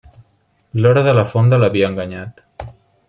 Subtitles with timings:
[0.85, 2.43] L'hora de la fonda l'havia enganyat.